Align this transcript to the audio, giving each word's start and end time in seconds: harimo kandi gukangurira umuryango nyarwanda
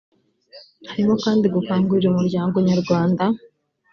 harimo 0.89 1.13
kandi 1.23 1.45
gukangurira 1.55 2.07
umuryango 2.09 2.55
nyarwanda 2.69 3.23